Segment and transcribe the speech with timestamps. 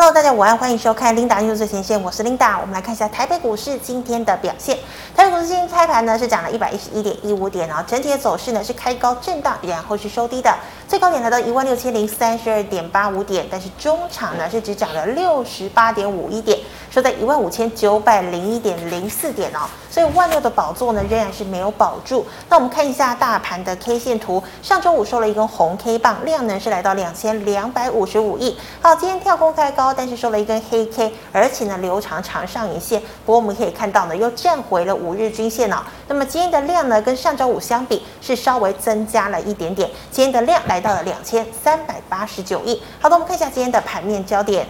[0.00, 2.60] Hello，大家午安，欢迎收看 Linda News 最前线，我是 Linda。
[2.60, 4.78] 我们来看一下台北股市今天的表现。
[5.12, 10.56] 台北股市今天开盘呢是涨了一百一十一点一五点，然后整体的走势呢是开高震荡，然后是收低的，
[10.86, 16.56] 最高点来到一万六千零三十二点八五点，但是中场呢是只涨了六十八点五一点，
[16.90, 19.60] 收在一万五千九百零一点零四点哦。
[19.90, 22.24] 所以万六的宝座呢仍然是没有保住。
[22.48, 28.56] 那我们看一下大盘的 K 线图，上周五收了一根红 K 棒，量能是来到两千两百五十五亿。
[28.80, 33.00] 好，今天跳空开高，但是收了一根黑 K，而且呢留长长上影线。
[33.24, 35.78] 不过我们可以看到呢，又站回了五日均线哦。
[36.06, 39.90] 那么今天的量呢，跟上周五相比是稍微增加了一点点。
[40.10, 42.80] 今天的量来到了两千三百八十九亿。
[43.00, 44.66] 好的，我们看一下今天的盘面焦点。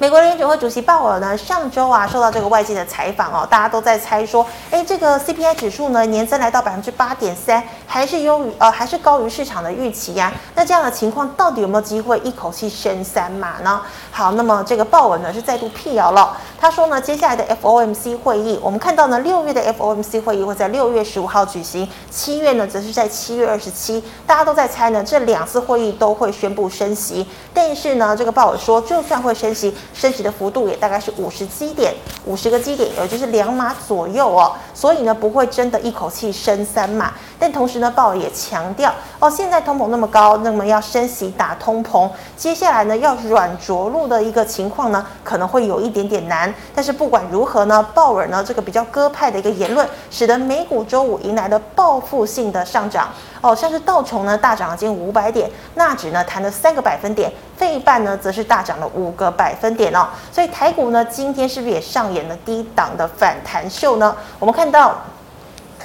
[0.00, 13.82] 美国联准会主席鲍尔呢，上周啊受到这个外界的采访哦，大家都在猜说，哎，这个 CPI 指数呢年增来到百分之八点三，还是优于呃还是高于市场的预期呀、那这样的情况到底有没有机会一口气升三码呢？
[14.12, 29.74] 好，那么这个鲍尔呢是再度辟谣了，他说呢接下来的 FOMC 会议，我们看到呢六月的 FOMC 会议会在六月十五号举行，七月呢则是在七月二十七，大家都在猜呢这两次会议都会宣布升息，但是呢这个鲍尔说就算会升息。
[29.94, 31.94] 升息的幅度也大概是五十基点，
[32.24, 34.52] 五十个基点，也就是两码左右哦。
[34.74, 37.12] 所以呢，不会真的一口气升三码。
[37.38, 46.52] 但同时呢，鲍尔也强调哦，现在通膨那么高，那么要升息打通膨，接下来呢要软着陆的一个情况呢，可能会有一点点难。
[46.74, 53.08] 但是不管如何呢，鲍尔呢这个比较鸽派的一个言论，使得美股周五迎来了报复性的上涨
[53.40, 57.32] 哦，像是道琼呢大涨了近五百点，纳指呢弹了三个百分点。
[57.56, 64.14] 费半呢，则是大涨了五个百分点哦，所以台股呢，今天是不是也上演了低档的反弹秀呢？
[64.38, 64.94] 我们看到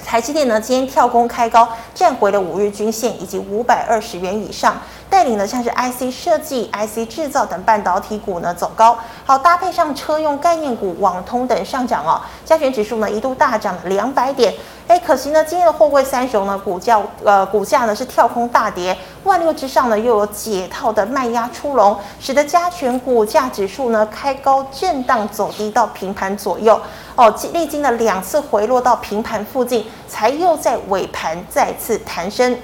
[0.04, 4.76] 台积电呢，今天跳空开高，站回了五日均线以及五百二十元以上。
[5.08, 12.20] 带领的像是 IC 设计、IC 制造等半导体股呢走高，好搭配上车用概念股、网通等上涨哦。
[12.44, 14.52] 加权指数呢一度大涨了两百点，
[14.88, 26.80] 哎，可惜呢今天的货柜三雄呢股价呃股价呢是跳空大跌，万六之上呢又有解套的卖压出笼，使得加权股价指数呢开高震荡走低到平盘左右
[27.14, 32.56] 哦，历经了两次回落到平盘附近，才又在尾盘再次弹升。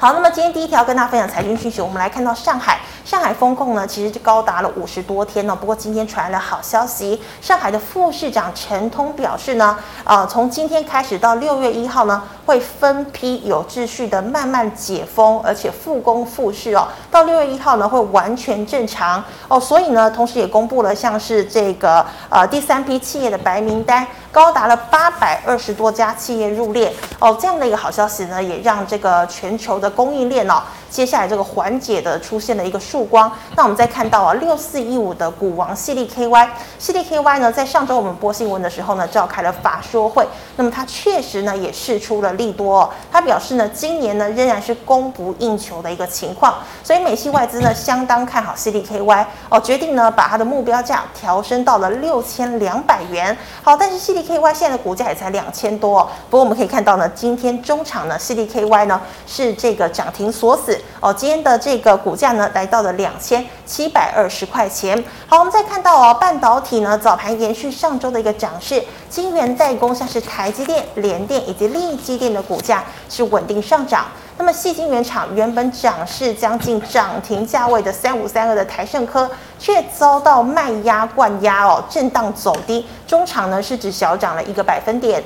[0.00, 5.56] 好，那么今天第一条跟大家分享财经讯息，我们来看到上海，上海封控呢，其实就高达了五十多天呢。
[5.58, 16.86] 不过今天传来了好消息，上海的副市长陈通表示呢，呃，从今天开始到六月一号呢，会分批有秩序的慢慢解封，而且复工复市哦。
[17.10, 19.58] 到六月一号呢，会完全正常哦。
[19.58, 24.06] 所以呢，同时也公布了像是这个呃第三批企业的白名单。
[24.30, 30.62] 高达了八百二十多家企业入列哦，这样的一个好消息呢，也让这个全球的供应链哦。
[30.90, 36.48] 接下来这个缓解的出现了一个曙光，那我们再看到啊，六四一五的股王矽力 KY，
[36.80, 40.26] 矽力 KY 呢，在上周我们播新闻的时候呢，召开了法说会，
[40.56, 53.36] 那么它确实呢也释出了利多哦，它表示呢，今年呢仍然是供不应求的一个情况，所以美系外资呢相当看好 CDKY 哦，决定呢把它的目标价调升到了六千两百元。
[53.62, 60.77] 好，但是 CDKY 现在的股价也才两千多哦，不过我们可以看到呢，今天中场呢，CDKY 呢是这个涨停锁死。
[61.00, 65.02] 哦，今天的这个股价呢，来到了两千七百二十块钱。
[65.26, 74.06] 好，我们再看到哦，半导体呢，早盘延续上周的一个涨势，晶圆代工像是台积电、联电以及力积电的股价是稳定上涨。
[74.40, 79.28] 那么，细晶圆厂原本涨势将近涨停价位的三五三二的台胜科，
[79.58, 85.20] 却遭到卖压灌压哦，震荡走低，中场呢是只小涨了一个百分点。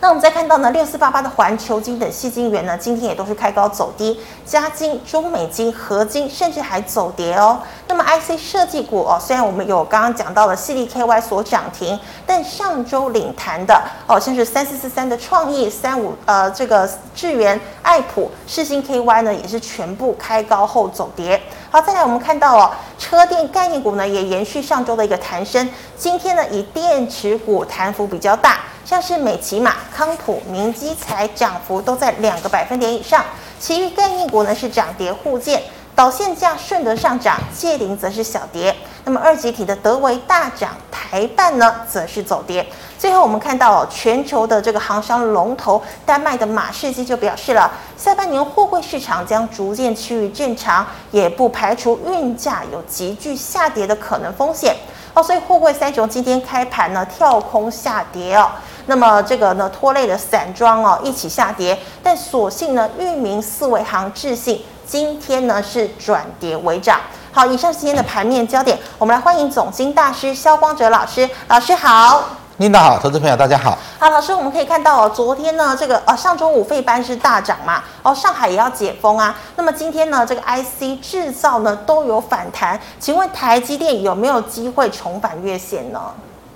[0.00, 7.58] 那我们再看到呢，六四八八的环球金等矽晶元呢，今天也都是开高走低，加金、中美金、合金甚至还走跌哦。
[7.88, 21.40] 那么 IC 设计股哦，虽然我们有刚刚讲到了矽力 KY 所涨停，但上周领弹的哦，像是三四四三的创意、三五呃这个智源、爱普、世芯 KY 呢，也是全部开高后走跌。
[21.74, 22.70] 好，再来我们看到哦，
[23.00, 28.60] 车电概念股呢也延续上周的一个弹升，今天呢以电池股弹幅比较大。
[28.84, 33.24] 像是美琪玛、康普、明基材涨幅都在两个百分点以上，
[33.58, 35.60] 其余概念股呢是涨跌互见，
[35.96, 38.72] 导线价顺德上涨，借灵则是小跌。
[39.04, 42.66] 那么二级体的德维大涨，台半呢则是走跌。
[42.98, 54.74] 最后我们看到，全球的这个航商龙头丹麦的马士基就表示了，下半年货柜市场将逐渐趋于正常，也不排除运价有急剧下跌的可能风险
[55.12, 55.22] 哦。
[55.22, 58.50] 所以货柜三雄今天开盘呢跳空下跌哦。
[58.86, 67.00] 那么这个呢拖累了散装哦，一起下跌，但所幸呢，域名、四维行、智信今天呢是转跌为涨。
[67.32, 72.22] 好，以上是今天的盘面焦点，我们来欢迎总经大师萧光哲老师，老师好。
[72.58, 73.76] 领导好，投资朋友大家好。
[73.98, 79.34] 好，老师，我们可以看到哦，昨天呢，这个呃上周五费班是大涨嘛，哦，上海也要解封啊。
[79.56, 86.00] 那么今天呢，这个 IC 制造呢都有反弹，请问台积电有没有机会重返月线呢？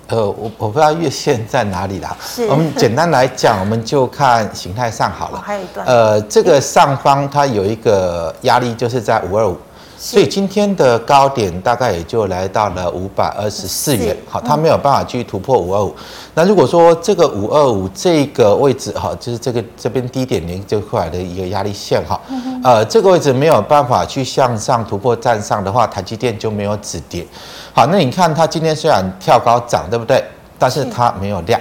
[0.09, 2.15] 呃，我我不知道月线在哪里啦。
[2.49, 5.39] 我们简单来讲，我们就看形态上好了。
[5.39, 5.85] 哦，还有一段。
[5.87, 9.55] 呃，这个上方它有一个压力，就是在五二五。
[10.01, 15.93] 所以今天的高点大概也就来到了五百二十四元，好，它没有办法去突破五二五。
[16.33, 22.17] 那如果说这个五二五这个位置哈，就是这个这边低点连这块的一个压力线哈，
[22.63, 27.27] 呃，这个位置没有办法去向上突破站上的话，台积电就没有止跌。
[27.73, 30.23] 好，那你看它今天虽然跳高涨，对不对？
[30.57, 31.59] 但是它没有量。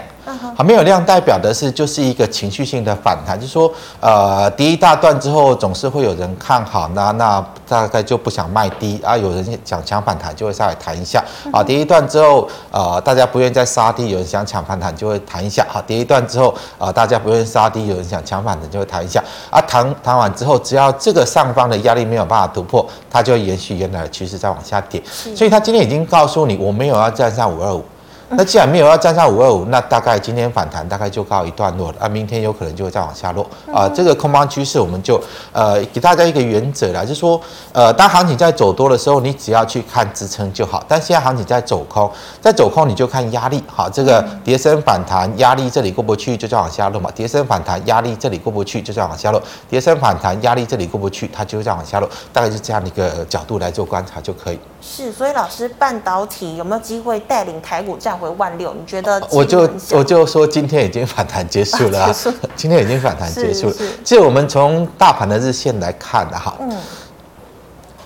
[0.57, 3.71] 好，没有量代表的是就是一个情绪性的反弹，就是说，
[4.01, 11.23] 呃，跌一大段之后，总是会有人看好，那那大概就不想卖低啊，有人想抢反弹就会上来弹一下，
[11.53, 25.03] 啊，跌一段之后，呃，大家不愿意再杀低，有人想抢反弹就会弹一下，好，跌一段之后，啊，大家不愿意杀低，有人想抢反弹就会弹一下，啊，弹弹完之后，只要这个上方的压力没有办法突破，它就会延续原来的趋势再往下跌，
[25.35, 27.85] 所以它今天已经告诉你，我没有要站上五二五。
[28.37, 33.89] 那既然没有要站上五二五，那大概今天反弹大概就告一段落了啊，明天有可能就会再往下落啊。
[33.89, 35.19] 这个空方趋势我们就
[35.51, 37.41] 呃给大家一个原则啦，就是说
[37.73, 40.85] 呃当行情在走多的时候，你只要去看支撑就好。
[40.87, 42.11] 但现在行情在走空，
[42.41, 54.59] 在走空你就看压力，好，这个跌升反弹压力这里过不去就再往下落嘛，跌升反弹压力这里过不去就再往下落，跌升反弹压力这里过不去它就会再往下落，大概是这样的一个角度来做观察就可以。
[54.81, 58.73] 是，所以老师半导体有没有机会带领台股站回万六？
[58.73, 59.21] 你觉得？
[59.31, 62.15] 我就我就说今天已经反弹结束了， 啊，
[62.55, 63.75] 今天已经反弹结束了。
[64.05, 66.71] 其实我们从大盘的日线来看的哈，嗯，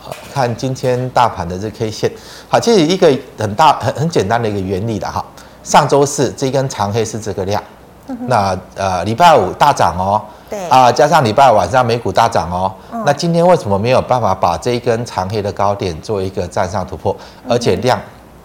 [0.00, 2.10] 好，看今天大盘的日 K 线，
[2.48, 5.24] 好，其实一个很大很很简单的一个原理的哈。
[5.62, 7.62] 上周四这根长黑是这个量，
[8.08, 10.20] 嗯、那呃礼拜五大涨哦。
[10.52, 17.16] 对啊，加上礼拜晚上美股大涨哦，嗯、那今天为什么没有办法把这一根长黑的高点做一个站上突破？
[17.49, 17.99] 而且量，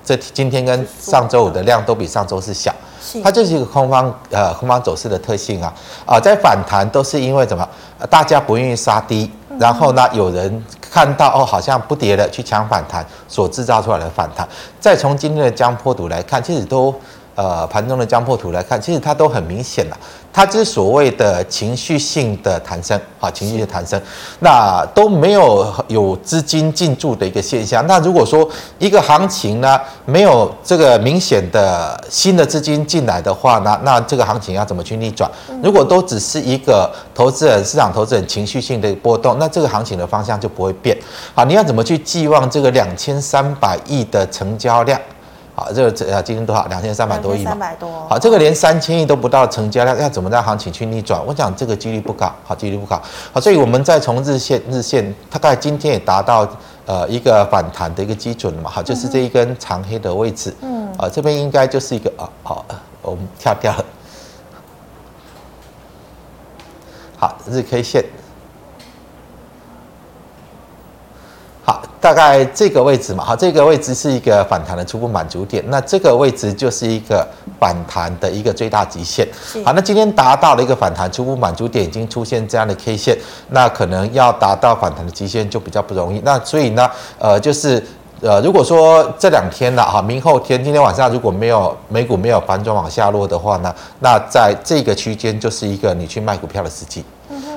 [0.06, 2.74] 这今天跟上周五的量都比上周是小，
[3.22, 5.74] 它就是一个空方呃空方走势的特性啊
[6.06, 7.68] 啊，在反弹都是因为怎么？
[8.10, 9.30] 大家不愿意杀低，
[9.60, 14.48] 然后呢有人看到哦好像不跌了去抢反弹所制造出来的反弹。
[14.80, 16.96] 再从今天的江波图来看，其实都。
[17.38, 19.98] 呃，盘中的江破图来看，其实它都很明显了，
[20.34, 24.02] 它就是所谓的情绪性的弹升，啊，情绪的弹升，
[24.40, 27.86] 那都没有有资金进驻的一个现象。
[27.86, 28.50] 那如果说
[28.80, 35.30] 一个行情呢，没有这个明显的新的资金进来的话呢，那这个行情要怎么去逆转？
[35.62, 40.98] 如果都只是一个投资人、市场投资人情绪性的波动，那这个行情的方向就不会变。
[41.36, 45.00] 好，你要怎么去寄望这个两千三百亿的成交量？
[45.60, 46.68] 好，这个呃，今天多少？
[46.68, 47.50] 两千三百多亿嘛。
[47.50, 48.08] 三百多。
[48.08, 51.20] 好，这个连三千亿都不到成交量，要怎么让行情去逆转？
[51.26, 53.02] 我讲这个几率不高，好，几率不高。
[53.34, 56.48] 好，所以我们再从日线，日线大概今天也达到
[56.86, 58.70] 呃一个反弹的一个基准了嘛。
[58.70, 60.56] 好，就是这一根长黑的位置。
[60.62, 60.88] 嗯。
[60.96, 62.64] 啊，这边应该就是一个啊，好，
[63.02, 63.86] 我们跳掉了。
[67.18, 68.06] 好，日 K 线。
[72.08, 77.28] 大概这个位置嘛，好，这个位置是一个反弹的初步满足点，那这个位置就是一个
[77.60, 79.28] 反弹的一个最大极限。
[79.66, 83.18] 好，那今天达到了一个反弹初步满足点，已经出现这样的 K 线，
[83.50, 86.22] 那可能要达到反弹的极限就比较不容易。
[86.24, 86.90] 那所以呢，
[87.20, 87.84] 呃，就是
[88.22, 97.04] 呃，如果说这两天了哈，明后天今天晚上如果没有美股没有反转往下落的话呢，那在这个区间就是一个你去卖股票的时机。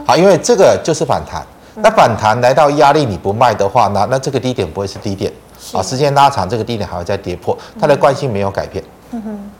[0.04, 1.46] 好，因为这个就是反弹。
[1.82, 5.32] 那反弹来到压力，你不卖的话，呢那这个低点不会是低点
[5.72, 8.82] 啊，时间拉长，这个低点还会再跌破，它的惯性没有改变。
[9.12, 9.50] 嗯哼。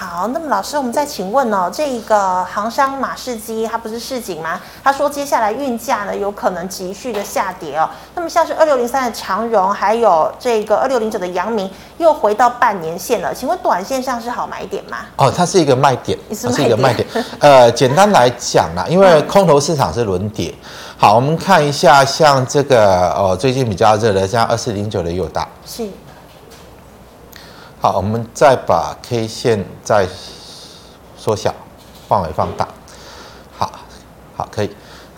[0.00, 4.60] 好，那么老师，我们再请问哦，这个航商马士基，它不是市井吗？
[4.84, 7.90] 他说接下来运价呢有可能急剧的下跌哦。
[8.14, 13.34] 那么像是二六零三的长荣，还有这个二六零九的阳明，又回到半年线了。
[13.34, 14.98] 请问短线上是好买点吗？
[15.16, 17.04] 哦，它是一个卖点，它是一个卖点。
[17.40, 20.54] 呃，简单来讲啦，因为空头市场是轮跌。
[20.96, 25.48] 好，我们看一下，像这个哦，最近比较热的，像二四零九的友达。
[25.66, 25.88] 是。
[27.80, 30.04] 好，我们再把 K 线再
[31.16, 31.54] 缩小，
[32.08, 32.66] 范围放大。
[33.56, 33.70] 好，
[34.36, 34.70] 好，可以。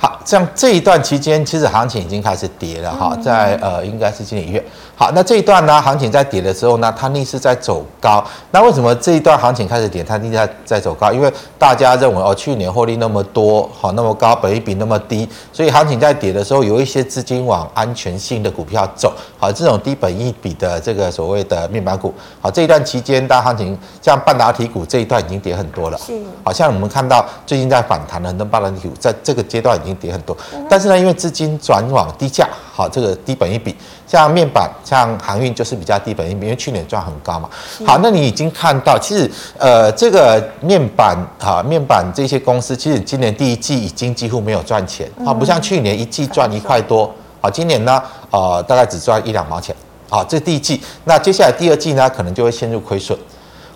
[0.02, 4.64] 好，像这一段期间，其实行情已经开始跌了哈，在呃，应该是今年一月。
[4.96, 8.24] 好，那这一段呢，行情在跌的时候呢，它逆势在走高。
[8.50, 11.12] 那为什么这一段行情开始跌，它逆势在在走高？
[11.12, 19.12] 因为大家认为哦，去年获利那么多，好那么高，本益比那么低，所以行情在跌的时候，有一些资金往安全性的股票走。
[19.38, 22.14] 好，这种低本益比的这个所谓的面板股。
[22.40, 25.98] 好，这一段期间，大行情像半导体股这一段已经跌很多了。
[25.98, 26.18] 是。
[26.42, 30.36] 好像我们看到最近在反弹的很多半导体股，在这个阶段已经跌很多。
[30.68, 33.74] 但是呢，因为资金转往低价，好，这个低本一比。
[34.06, 37.48] 像面板、像航运就是比较低本一比，因为去年赚很高嘛。
[37.86, 47.12] 好，那你已经看到，其实呃，这个面板哈，面板这些公司，其实今年第一季已经几乎没有赚钱啊，不像去年一季赚一块多。
[47.40, 49.74] 好，今年呢，呃，大概只赚一两毛钱。
[50.08, 53.16] 好，这第一季，那接下来第二季呢，可能就会陷入亏损。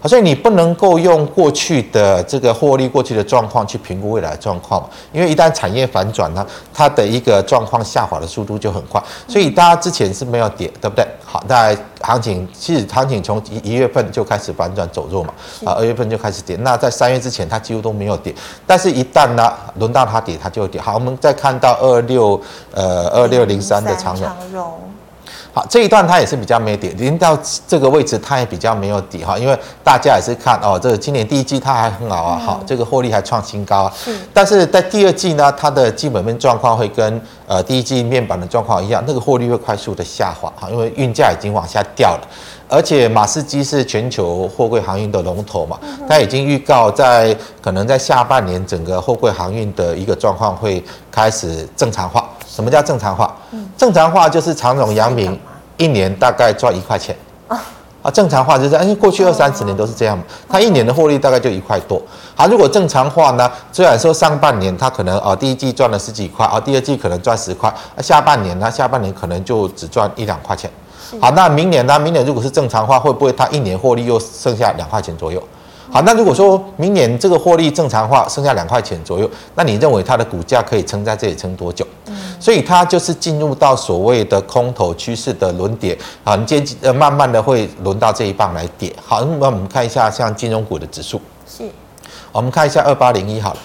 [0.07, 9.03] 所以你不能够用过去的这个获利、过去的状况去评估未来的状况，因为一旦产业反转呢，它的一个状况下滑的速度就很快。
[9.27, 11.07] 所以大家之前是没有跌，对不对？
[11.25, 15.33] 好，那行情其实行情从一一月份就开始反转走弱嘛，
[15.65, 16.55] 啊，二月份就开始跌。
[16.57, 18.35] 那在三月之前，它几乎都没有跌，
[18.67, 20.81] 但是一旦呢轮到它跌，它就会跌。
[20.81, 22.41] 好，我们再看到二六
[22.73, 24.29] 呃二六零三的长荣。
[25.55, 33.93] 好，这一段它也是比较没底，临到这个位置它也比较没有底哈，因为大家也是看哦，这个今年第一季它还很好啊，好，这个获利还创新高啊。
[33.97, 34.13] 是。
[34.33, 42.27] 但是在第二季呢，它的基本面状况会跟呃第一季面板的状况一样，那个获利会快速的下滑哈，因为运价已经往下掉了，
[42.69, 47.33] 而且马士基是全球货柜航运的龙头嘛，它已经预告在
[47.63, 50.83] 可能在下半年整个货柜航运的一个状况会
[51.13, 52.29] 开始正常化。
[52.47, 53.35] 什么叫正常化？
[53.77, 55.39] 正常化就是长荣、阳明
[55.77, 57.17] 一年大概赚一块钱
[57.49, 57.61] 啊。
[58.13, 62.01] 正常化就是，因为过去二三十年都是这样嘛，它一年的获利大概就一块多。
[62.35, 70.71] 好，如果正常化呢，虽然说上半年它可能啊第一季赚了十几块啊，第二季可能赚十块，那下半年呢，下半年可能就只赚一两块钱。
[71.21, 71.99] 好，那明年呢？
[71.99, 75.43] 明年如果是正常化，会不会它一年获利又剩下两块钱左右？
[75.91, 81.87] 好，那如果说明年这个获利正常化，剩下两块钱左右，那你认为它的股价可以撑在这里撑多久？
[82.07, 88.93] 嗯，所以它就是进入到所谓的空头趋势的轮跌，好，你接呃慢慢的会轮到这一棒来跌。
[89.05, 91.63] 好，那我们看一下像金融股的指数，是，
[92.33, 93.61] 我们看一下二八零一好了。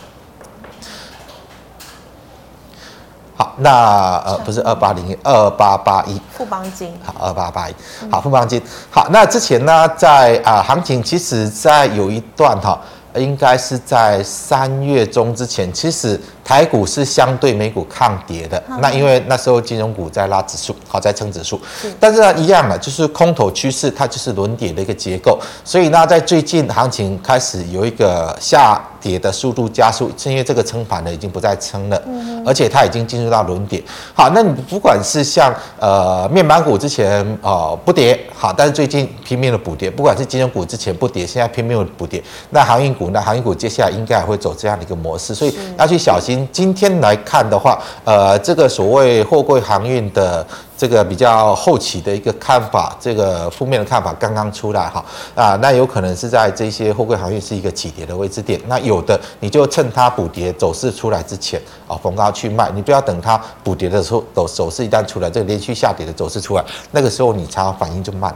[3.40, 6.20] 好，那呃不是二八零一二八八一。
[6.34, 7.74] 富邦金，好二八八一，
[8.12, 12.78] 好富邦金，好，那之前呢在啊、呃、行情其实在有一段哈，
[13.16, 16.20] 应该是在三月中之前，其实。
[16.50, 21.62] 台股是相对美股抗跌的，那因为那时候金融股在拉指数，好在撑指数，
[22.00, 32.02] 但是呢一样的，就是空头趋势，它就是轮跌的一个结构，所以呢在最近行情开始有一个下跌的速度加速，是因为这个撑盘呢已经不再撑了，
[32.46, 33.84] 而且它已经进入到轮跌。
[34.14, 46.48] 好，那你不管是像呃面板股之前哦、呃、不跌，好，但是最近拼命的补跌，不管是金融股之前不跌，现在拼命的补跌，那航运股，那航运股接下来应该也会走这样的一个模式，所以要去小心。
[46.52, 50.46] 今天来看的话，呃，这个所谓货柜航运的
[50.80, 55.04] 这个比较后期的一个看法，这个负面的看法刚刚出来哈
[55.36, 68.34] 啊，那有可能是在这些货柜行业是一个起跌的位置点，那有的你就趁它补跌走势出来之前啊，逢高去卖，你不要等它补跌的时候走走势一旦出来，这个连续下跌的走势出来，那个时候你才反应就慢。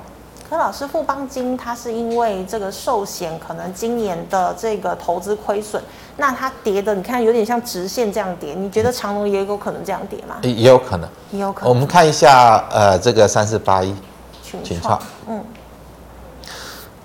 [0.53, 5.81] 那老师，富邦金它是因为这个寿险可能今年的这个投资亏损，
[6.17, 10.36] 那它跌的你看有点像直线这样跌，你觉得长隆也有可能这样跌吗？
[10.43, 11.69] 也有可能，也有可能。
[11.69, 13.95] 我们看一下，呃，这个三四八一
[14.43, 15.43] 群创，嗯，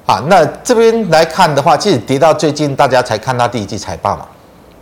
[0.04, 4.26] 好，那这边来看的话，其实跌到最近，大家才看到第一季财报嘛。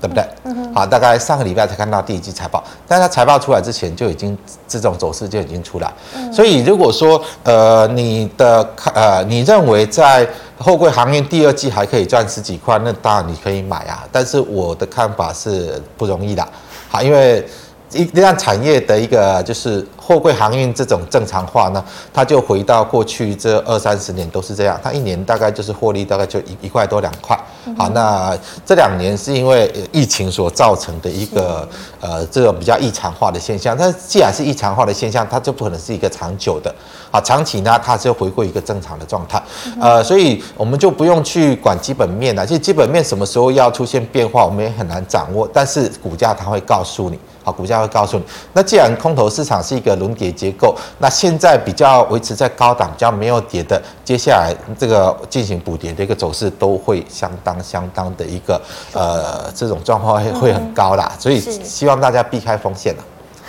[0.01, 0.25] 对不对？
[0.45, 4.37] 嗯，好，大概上个礼拜才看到第一季财报，但是它财报出来之前就已经
[4.69, 5.93] 这种走势就已经出来。
[6.15, 14.07] 嗯，所以如果说呃你的呃你认为在后柜行业第二季还可以赚十几块，那当然你可以买啊。
[14.13, 16.47] 但是我的看法是不容易的，
[16.89, 17.47] 好，因为。
[17.93, 27.39] 一一旦产业的一个就是货柜航运这种正常化呢，它就回到过去这二三十年都是这样，它一年大概就是获利大概就一一块多两块。
[27.77, 31.69] 好，那这两年是因为疫情所造成的一个
[32.01, 36.75] 呃这种比较异常化的现象，但是既然是异常化的现象，它就不可能是一个长久的。
[37.11, 39.43] 好，长期呢它就回归一个正常的状态。
[39.81, 47.19] 呃，所以我们就不用去管基本面了，其实基本面什么时候要出现变化，我们也很难掌握，但是股价它会告诉你。
[47.47, 48.25] 好，股价会告诉你。
[48.53, 58.61] 那既然空头市场是一个轮跌结构，那现在比较维持在高档，比较没有跌的，接下来这个进行补跌的一个走势都会相当相当的一个
[58.93, 63.05] 呃这种状况会会很高啦，所以希望大家避开风险了。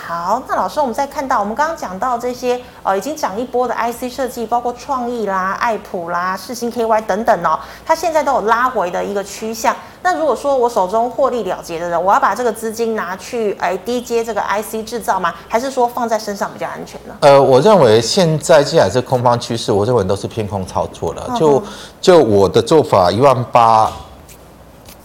[0.08, 9.76] 好，那老师，我们再看到我们刚刚讲到这些呃，已经涨一波的 IC 设计，包括创意啦、爱普啦、世星 KY 等等哦，它现在都有拉回的一个趋向。
[10.02, 15.34] 那如果说我手中获利了结的人，我要把这个资金拿去哎低接这个 IC 制造吗？
[15.46, 17.14] 还是说放在身上比较安全呢？
[17.20, 21.36] 呃，我认为现在既然是空方趋势，我认为都是偏空操作了。
[21.38, 21.62] 就
[22.00, 23.92] 就我的做法，一万八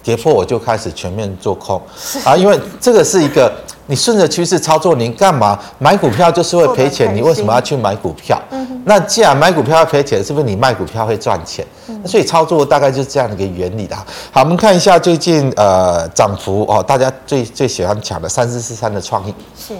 [0.03, 1.81] 跌破我就开始全面做空
[2.23, 3.51] 啊，因为这个是一个。
[3.85, 7.13] 你顺着趋势操作，你干嘛买股票就是会赔钱？
[7.13, 8.41] 你为什么要去买股票？
[8.85, 11.67] 那既然买股票要赔钱，是不是你卖股票会赚钱？
[12.05, 13.93] 所以操作大概就是这样的一个原理的。
[14.31, 19.73] 好，我们看一下最近呃涨幅哦，大家最最喜欢抢的三四四三的创意是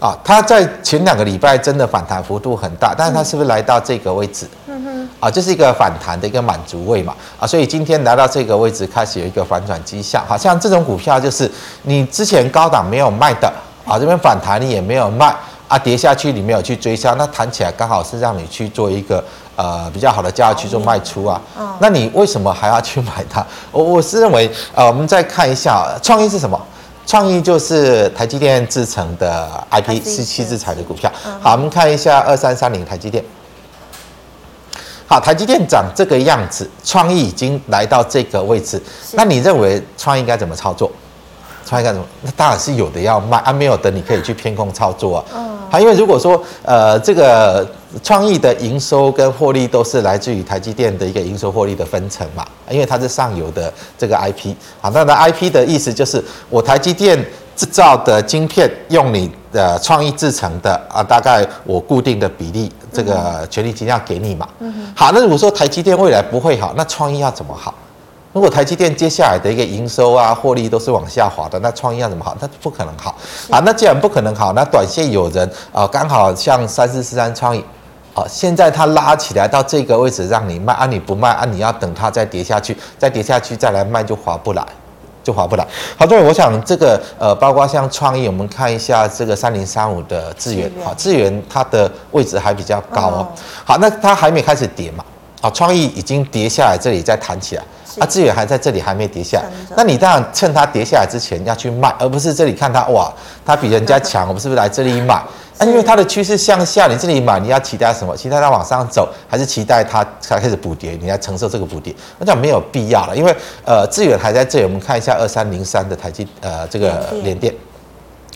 [0.00, 4.46] 啊，它在前两个礼拜真的反弹幅度很大，但是它是不是来到这个位置？
[5.26, 10.24] 啊，这是一个反弹的一个满足位嘛，啊，所以今天来到这个位置，开始有一个反转迹象。
[10.28, 11.50] 好像这种股票就是
[11.82, 13.52] 你之前高档没有卖的，
[13.84, 15.34] 啊，这边反弹你也没有卖，
[15.66, 19.24] 啊，跌下去你没有去追杀，那弹起来刚好是让你去做一个
[19.56, 21.40] 呃比较好的价去做卖出啊。
[21.80, 23.44] 那你为什么还要去买它？
[23.72, 26.56] 我我是认为，呃，我们再看一下创意是什么？
[27.04, 31.10] 创意就是台积电制成的 IP 十七制材的股票。
[31.40, 33.24] 好，我们看一下二三三零台积电。
[35.08, 38.82] 好，台积电长这个样子，创意已经来到这个位置，
[39.12, 40.90] 那你认为创意该怎么操作？
[41.64, 42.06] 创意该怎么？
[42.22, 45.24] 那当然是有的要卖，啊没有的你可以去偏空操作啊。
[45.32, 45.58] 嗯。
[45.70, 47.64] 好，因为如果说呃这个
[48.02, 54.54] 创意的营收跟获利都是来自于台积电的一个营收获利的分成嘛，因为它是上游的这个 IP。
[54.80, 57.24] 好，那的 IP 的意思就是我台积电。
[57.56, 64.46] 制造的晶片用你的创意制成的啊，大概我固定的比例，这个权利金要给你嘛。
[64.94, 67.72] 好，那如果说台积电未来不会好，那创意要怎么好？
[68.34, 72.36] 如果台积电接下来的一个营收啊、获利都是往下滑的，那创意要怎么好？
[72.38, 73.16] 那不可能好。
[73.48, 77.64] 啊，那既然不可能好，那短线有人啊，刚好像三四四三创意，
[78.12, 84.62] 啊，现在它拉起来到这个位置让你卖啊，你不卖啊，你要等它再跌下去，再跌下去再来卖就划不来。
[85.26, 85.66] 就划不来。
[85.98, 93.28] 好，对，我想这个呃，包括像创意，我们看一下这个三零三五的智源，好，智源它的位置还比较高哦。
[93.64, 95.04] 好，那它还没开始跌嘛？
[95.40, 97.64] 好，创意已经跌下来，这里再弹起来，
[97.98, 103.12] 啊，资源还在这里还没跌下来，那你当然趁它跌下来之前要去卖，而不是这里看它哇，
[103.44, 105.20] 它比人家强，我们是不是来这里买？
[105.58, 108.16] 那、啊、因为它的趋势向下，你这里买，你要期待什么？
[108.16, 110.98] 期待它往上走，还是期待它才开始补跌？
[111.00, 111.94] 你要承受这个补跌？
[112.18, 114.64] 那讲没有必要了，因为呃，资源还在这里。
[114.64, 117.54] 我们看一下二三零三的台积呃这个联电，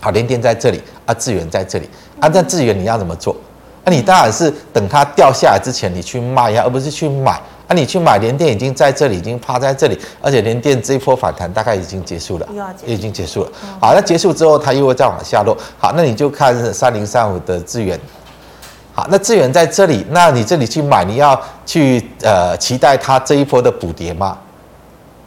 [0.00, 1.88] 好，联电在这里啊，资源在这里
[2.20, 3.37] 啊，那资源你要怎么做？
[3.85, 7.40] 那、啊、你当然是等它掉下来之前你去卖呀，而不是去买。
[7.66, 12.49] 那、啊、你去买联电已经在这里，已经趴在这里，而且联电这一波反弹大概已经结束了，
[12.85, 13.51] 已经结束了。
[13.81, 15.57] 好，那结束之后它又会再往下落。
[15.79, 17.99] 好，那你就看三零三五的资源。
[18.93, 24.37] 好，那资源在这里，那你这里去买，你要去呃期待它这一波的补跌吗？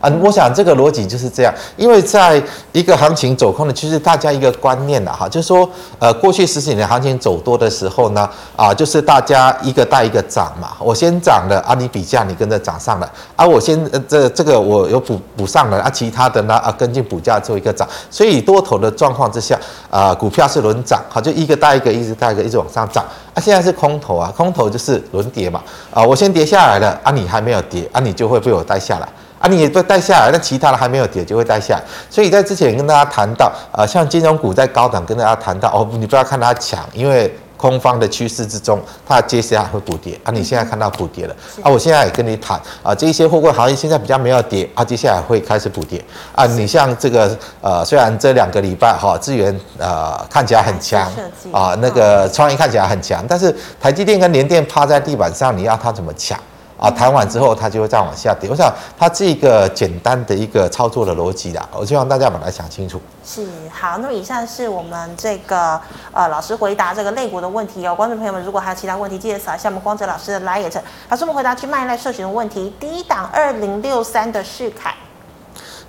[0.04, 2.42] 啊，我想这个逻辑就是这样，因为在
[2.74, 19.58] 一个行情走空的，其实大家一个观念的，哈，就是说，呃，过去十几年行情走多的时候呢，啊，就是大家一个带一个涨嘛，我先涨了啊，你比价你跟着涨上来，啊，我先呃这这个我有补补上了啊，其他的呢啊跟进补价做一个涨，所以多头的状况之下
[19.90, 25.64] 啊，股票是轮涨，好，就一个带一个，一直带一个，一直往上涨，啊，现在是空头啊，空头就是轮跌嘛，
[25.94, 29.08] 啊，我先跌下来了，啊，你还没有跌，啊，你就会被我带下来。
[29.44, 31.84] 啊，你也不带下来，那其他的还没有跌就会带下来。
[32.10, 40.18] 所以在之前跟大家谈到，呃，像金融股在高档跟大家谈到，哦，你不要看它强，因为空方的趋势之中，它接下来会补跌。
[40.24, 46.02] 啊，你现在看到补跌了，啊，我现在也跟你谈，啊，这一些货柜行业现在比较没有跌，啊，接下来会开始补跌。
[46.34, 51.12] 啊，你像这个，呃，虽然这两个礼拜哈，资源呃看起来很强，
[51.52, 56.40] 啊，那个创意看起来很强，但是台积电跟联电趴在地板上，你要它怎么抢？
[56.84, 58.50] 啊，谈完之后它就会再往下跌。
[58.50, 58.70] 我想
[59.00, 63.00] 它是一个简单的一个操作的逻辑啦，我希望大家把它想清楚。
[63.26, 65.80] 是，好，那么以上是我们这个
[66.12, 67.96] 呃老师回答这个肋骨的问题哦。
[67.96, 70.70] 观众朋友们，如果还有其他问题，记得扫一下我们光泽老师的 LINE。
[71.08, 72.74] 老师，我们回答去卖赖社群的问题。
[72.78, 74.94] 第一档二零六三的世凯，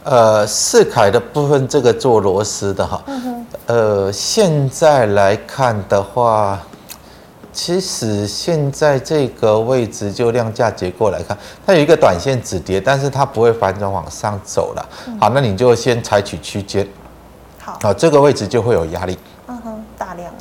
[0.05, 6.61] 呃，世凯的部分这个做螺丝的哈，嗯哼，呃，现在来看的话。
[7.55, 14.85] 其实现在这个位置就量价结构来看，它有一个短线止跌，但是它不会反转往上走了。
[15.21, 16.87] 好，那你就先采取区间。
[17.61, 19.17] 好，好，这个位置就会有压力。
[19.47, 20.35] 嗯哼，大量。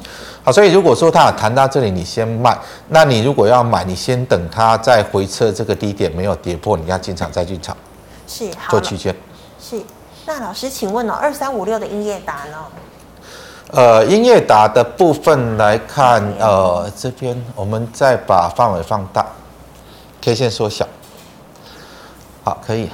[0.43, 2.57] 好，所以如果说它弹到这里，你先卖，
[2.89, 7.77] 那你如果要买，你先等它再回撤这个低点没有跌破，你要进场再进场。
[8.27, 9.15] 是，做区间。
[9.61, 9.79] 是，
[10.25, 12.57] 那老师，请问哦，二三五六的英业达呢？
[13.75, 19.25] 呃，音乐达的部分来看，呃，这边我们再把范围放大
[20.21, 20.87] ，K 线缩小。
[22.43, 22.87] 好，可以。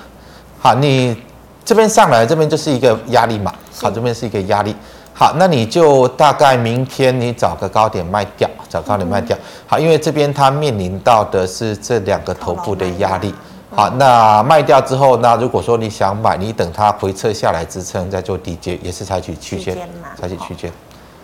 [0.58, 1.22] 好，你
[1.66, 3.54] 这边上来，这边就是一个压力嘛。
[3.82, 4.74] 好，这边是一个压力。
[5.14, 9.38] 好，那你就大概明天你找个高点卖掉，找高点卖掉。
[9.68, 13.36] 好，因为这边它面临到的是这两个头部的压力。
[13.72, 19.78] 好，那卖掉之后，那如果说你想买，你等它回撤下来支撑再做低接，也是采取区间，
[20.20, 20.72] 采取区间。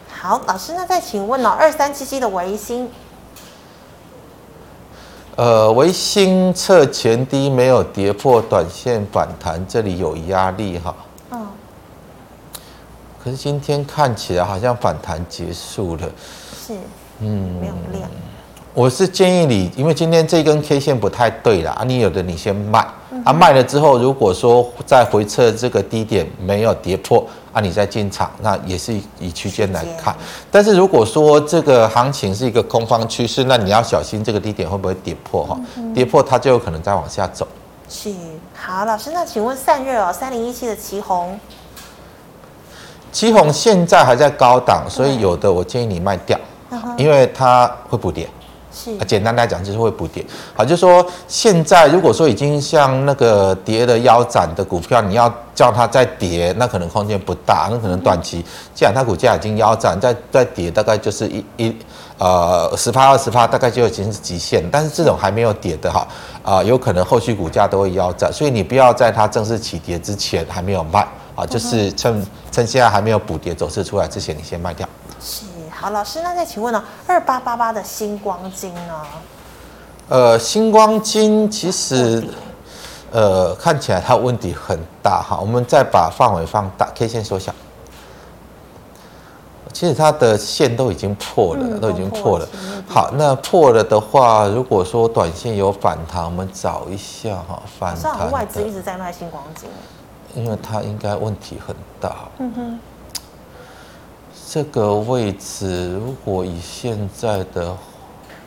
[0.07, 2.89] 好，老师，那再请问哦，二三七七的维新，
[5.35, 10.95] 呃，维星测前低没有跌破，短线反弹，这里有压力哈。
[11.31, 11.47] 嗯。
[13.23, 16.07] 可是今天看起来好像反弹结束了。
[16.67, 16.73] 是。
[17.19, 17.59] 嗯。
[17.59, 18.09] 没有量。
[18.75, 22.85] 我是建议你，因为今天这根 K 线不太对了啊，你有的你先卖，
[23.23, 30.13] 啊卖了之后，如果说再回测这个低点没有跌破啊，你再进场，那也是以区间来看。
[30.51, 35.57] 但是如果说这个行情是一个空方趋势，那你要小心这个低点会不会跌破哈？
[35.93, 37.47] 跌破它就有可能再往下走。
[37.87, 38.13] 是，
[38.53, 41.39] 好，老师，那请问散热哦，三零一七的旗红。
[43.13, 46.37] 旗红现在还在高档，所以有的我建议你卖掉，
[46.97, 48.27] 因为它会补跌。
[48.75, 50.23] 是，简单来讲就是会补跌。
[50.53, 61.75] 好，就是说现在如果说已经像那个跌的腰斩的股票，你要叫它再跌，那可能空间不大，那可能短期，既然它股价已经腰斩，再再跌大概就是一一
[62.17, 64.61] 呃十趴二十趴，大概就已经是极限。
[64.69, 66.05] 但是这种还没有跌的哈，
[66.43, 74.85] 啊、呃，有可能后续股价都会腰斩，所以你不要在它正式起跌之前还没有卖啊，就是趁趁现在还没有补跌走势出来之前，你先卖掉。
[75.21, 75.45] 是。
[75.75, 76.81] 好，老师，那再请问呢？
[77.05, 79.01] 二八八八的星光金呢？
[80.07, 82.23] 呃，星光金其实，
[83.11, 85.37] 呃，看起来它问题很大哈。
[85.39, 87.53] 我们再把范围放大，K 线缩小。
[89.73, 92.47] 其实它的线都已经破了，嗯、都已经破了。
[92.87, 98.31] 好，那破了的话，如果说短线有反弹，我们找一下哈，反弹。
[98.31, 99.69] 外资一直在卖星光金，
[100.33, 102.15] 因为它应该问题很大。
[102.37, 102.79] 嗯哼。
[104.55, 107.75] 这个位置，如果以现在的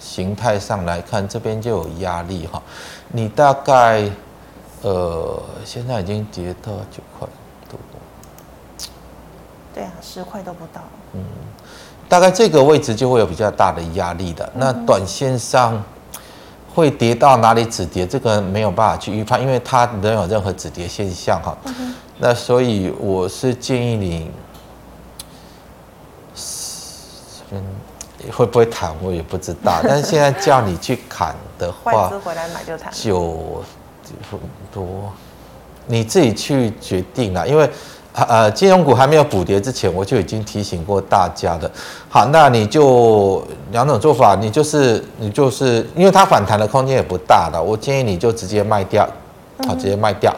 [0.01, 2.63] 形态上来看，这边就有压力哈。
[3.09, 4.11] 你大概，
[4.81, 7.29] 呃，现在已经跌到九块
[7.69, 7.79] 多。
[9.75, 10.81] 对啊，十块都不到。
[11.13, 11.21] 嗯，
[12.09, 14.51] 大概这个位置就会有比较大的压力的。
[14.55, 15.85] 那短线上
[16.75, 18.07] 会跌到哪里止跌？
[18.07, 21.55] 这个没有办法去预判，因为它没有任何止跌现象哈。
[22.17, 24.31] 那所以我是建议你。
[27.51, 27.65] 嗯，
[28.33, 33.63] 会不会弹我也不知道， 但是现在叫你去砍的话，外资回来买就弹，就
[34.31, 34.39] 很
[34.73, 35.13] 多，
[35.87, 37.47] 你自己去决定了。
[37.47, 37.69] 因为
[38.15, 41.71] 呃，金融股还没有补跌之前，我就已经提醒过大家的。
[42.09, 49.09] 好，那你就两种做法，你就是你就是，因为它反弹的空间也不大了，我建议你就直接卖掉，
[49.69, 50.35] 好，直接卖掉。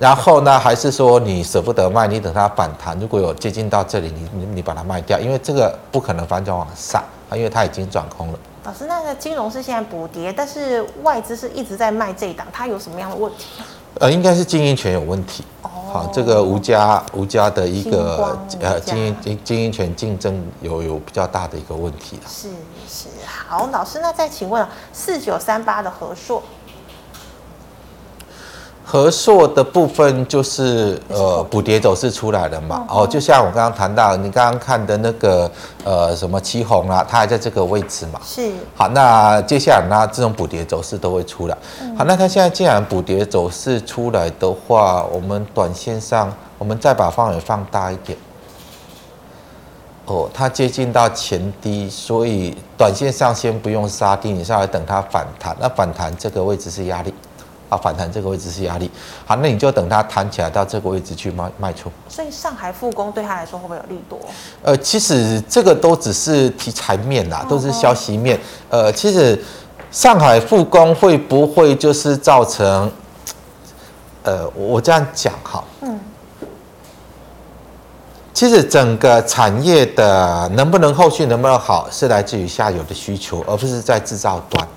[0.00, 8.38] 然后呢，还是说你舍不得卖，你等它反弹，如果有接近到这里，你你你把它卖掉，因为这个不可能反转往上啊，因为它已经转空了。
[8.64, 13.62] 老师，那个金融是现在补跌，但是外资是一直在卖这一档，它有什么样的问题？
[13.98, 15.42] 呃，应该是经营权有问题。
[15.62, 15.70] 哦。
[15.92, 22.18] 好，这个吴家吴家的一个呃经营经经营权竞争有有比较大的一个问题。
[22.28, 22.48] 是
[22.88, 26.42] 是，好，老师，那再请问四九三八的和硕。
[28.90, 35.48] 和硕的部分就是呃补跌走势出来了嘛，哦，就像我刚刚谈到，你刚刚看的那个
[35.84, 38.50] 呃什么奇鋐啊，它还在这个位置嘛，是。
[38.74, 41.56] 好，那接下来呢，这种补跌走势都会出来。
[41.96, 48.18] 好，那它现在既然补跌走势出来的话，我们短线上我们再把范围放大一点。
[50.06, 55.56] 哦，它接近到前低，所以短线上先不用杀低，你稍微等它反弹。
[55.60, 57.14] 那反弹这个位置是压力。
[57.70, 58.90] 啊，反弹这个位置是压力，
[59.24, 61.90] 好，那你就等它弹起来到这个位置去卖卖出。
[62.08, 64.18] 所以上海复工对他来说会不会有利多？
[64.62, 68.38] 呃，其实这个都只是题材面啦，都是消息面。
[68.68, 69.42] 呃，其实
[69.90, 72.92] 上海复工会不会就是造成？
[74.22, 75.98] 呃，我这样讲哈，嗯，
[78.34, 84.68] 其实整个产业的能不能后续能不能好，是来自于下游的需求，而不是在制造端。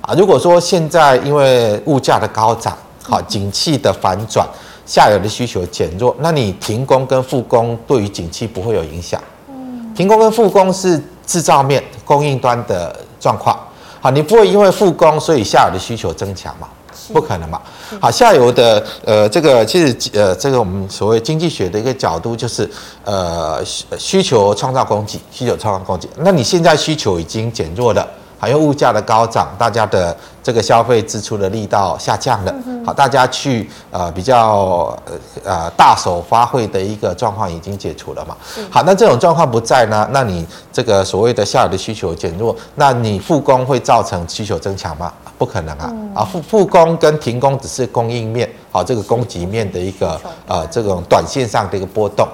[0.00, 4.46] 啊，如果说现在因为物价的高涨，好，景气的反转，
[4.86, 9.20] 下游的需求减弱，那你停工跟复工对于景气不会有影响。
[9.48, 13.58] 嗯，停工跟复工是制造面供应端的状况。
[14.00, 16.68] 好，你不会因为复工所以下游的需求增强嘛？
[17.12, 17.60] 不可能嘛？
[18.00, 22.68] 好，下游的呃这个其实呃这个我们所谓经济学的一个角度就是
[23.04, 26.08] 呃需需求创造供给，需求创造供给。
[26.18, 28.08] 那你现在需求已经减弱了。
[28.42, 32.52] 还有物价的高涨，大家的这个消费支出的力道下降了。
[32.84, 34.98] 好，大家去呃比较
[35.44, 38.36] 呃大手花费的一个状况已经解除了嘛。
[38.68, 40.08] 好，那这种状况不在呢？
[40.10, 45.12] 那你这个所谓的下游的需求减弱，那你复工会造成需求增强吗？
[45.38, 45.92] 不可能啊！
[46.14, 52.26] 啊复复工跟停工只是供应面，好，这个供给面的一个呃这种短线上的一个波动。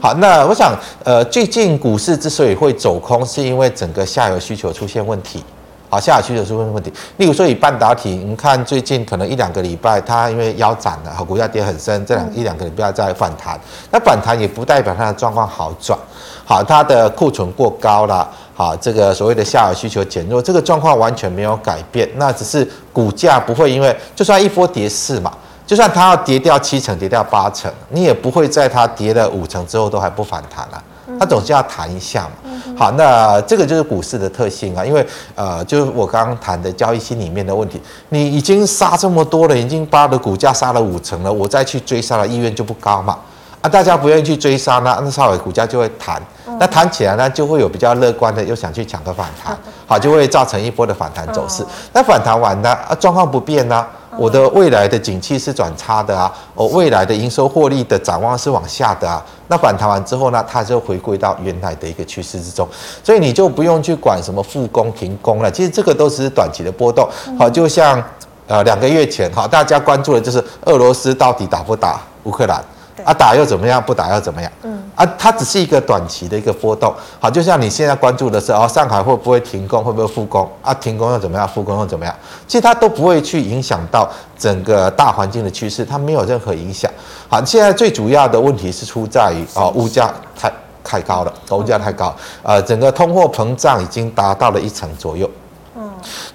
[0.00, 5.42] 好，那我想呃最近股市之所以会走空，是因为整个下游需求出现问题。
[5.88, 6.92] 好，下游需求出现问题。
[7.18, 13.58] 例如说，以半导体，你看最近可能一两个礼拜，它因为腰斩了，好，股价跌很深，这两一两个礼拜在反弹。
[13.90, 15.98] 那反弹也不代表它的状况好转。
[16.44, 22.08] 好，它的库存过高了，好，这个所谓的下游需求减弱，这个状况完全没有改变。
[22.16, 25.32] 那只是股价不会因为，就算一波跌势嘛，
[25.66, 30.82] 就算它要跌掉七成，跌掉八成，你也不会在它跌了五成之后都还不反弹了。
[31.18, 32.50] 它总是要弹一下嘛。
[32.76, 43.16] 好，那这个就是股市的特性啊，因为呃，就是我刚刚谈的交易心里面的问题，你已经杀这么多了，已经把的股价杀了五成了，我再去追杀的意愿就不高嘛。
[43.62, 46.20] 啊，大家不愿意去追杀呢，那稍微股价就会弹，
[46.58, 51.64] 那弹起来呢，就会有比较乐观的又想去抢个反弹， 好，就会造成一波的反弹走势。
[51.92, 53.86] 那反弹完呢，啊，状况不变呢？
[54.18, 59.24] 我的未来的景气是转差的啊，我未来的营收获利的展望是往下的啊。
[59.48, 62.68] 那反弹完之后呢，它就回归到原来的一个趋势之中，
[63.04, 65.50] 所以你就不用去管什么复工停工了。
[65.50, 67.08] 其实这个都是短期的波动。
[67.38, 68.02] 好，就像
[68.46, 72.62] 呃两个月前，哈，大家关注的就是俄罗斯到底打不打乌克兰？
[73.04, 73.82] 啊，打又怎么样？
[73.82, 74.50] 不打又怎么样？
[74.62, 76.92] 嗯，啊，它只是一个短期的一个波动。
[77.20, 79.84] 好，就像你现在关注的是哦，上海会不会停工？
[79.84, 80.48] 会不会复工？
[80.62, 81.46] 啊，停工又怎么样？
[81.46, 82.14] 复工又怎么样？
[82.46, 86.90] 其实它都不会去影响到整个大环境的趋势，它没有任何影响。
[87.28, 95.28] 好，现在最主要的问题是出在于哦，物价太太高了，物价太高，呃，整个通货膨胀已经达到了一成左右。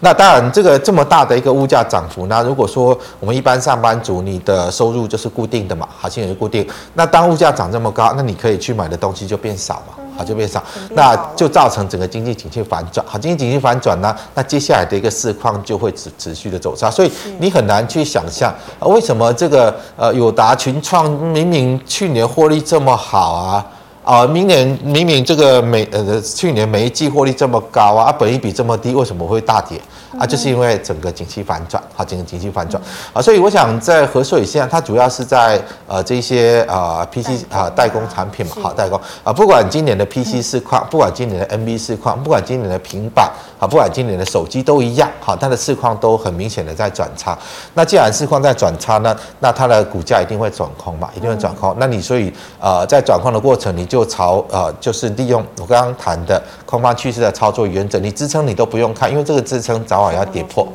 [0.01, 6.67] 那当然，这个这么大的一个物价涨幅，那如果说我们一般上班族，你的收入就是固定的嘛，好，像也是固定。
[6.95, 13.05] 那当物价涨这么高，那你可以去买的东西就变少嘛，好，就变少，那就造成整个经济景气反转。
[13.07, 23.65] 好，经济景气反转呢，那接下来的一个市况就会持持续的走差，所以你很难去想象为什么这个呃友达群创明明去年获利这么好啊。
[24.03, 29.79] 啊，明年明明这个每呃去年每一季获利这么高啊，啊本益比这么低，为什么会大跌？
[30.19, 32.81] 啊，就是因为整个景气反转，好，整个景气反转
[33.13, 47.37] 啊，所以我想在和硕现在它主要是在呃这些啊 PC 啊代工产品嘛，好代工啊，不管今年的 PC 市况，不管今年的 NB 市况，不管今年的平板啊，不管今年的手机都一样，好，它的市况都很明显的在转差。
[47.75, 51.73] 那既然市况在转差呢，那它的股价一定会转空嘛，一定会转空。
[51.79, 60.15] 那你所以呃在转空的过程，你就朝呃就是利用我刚刚谈的空方趋势的操作原则，你支撑你都不用看，因为这个支撑早晚。
[60.15, 60.65] 要跌破，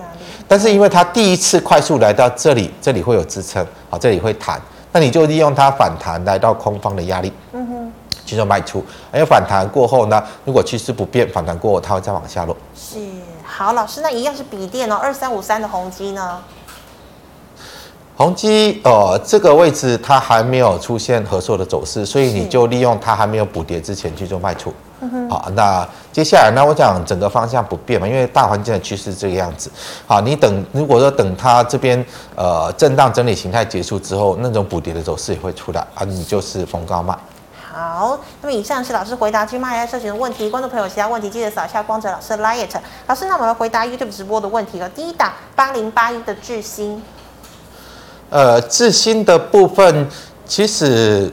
[0.46, 4.61] 但是因为它第一次快速来到这里，这里会有支撑，好，这里会弹，
[4.92, 7.92] 那你就利用它反弹来到空方的压力，嗯哼，
[8.26, 8.85] 去做卖出。
[9.14, 12.55] 因为反弹过后呢，如果趋势不变，反弹过后它会再往下落。
[12.74, 12.98] 是，
[13.42, 16.38] 好，老师，那一样是笔电哦，二三五三的宏基呢？
[18.16, 24.72] 宏基呃，这个位置它还没有出现合作的走势，所以你就利用它还没有补跌之前去做卖出。
[25.29, 29.70] 好，那接下来，呢我讲整个方向不变嘛，因为大环境的趋势这个样子。
[30.07, 32.02] 好，你等，如果说等它这边
[32.35, 37.14] 呃震荡整理形态结束之后，那种补跌的走势也会出来啊，你就是逢高卖。
[37.70, 42.66] 好，那么以上是老师回答 GMoney AI 社群的问题，观众朋友其他问题记得扫一下光泽老师的 LINE。
[43.07, 44.88] 老师，那我们来回答 YouTube 直播的问题了。
[44.88, 47.02] 第一档八零八一的智新，
[48.31, 50.09] 呃，智新的部分
[50.47, 51.33] 其实。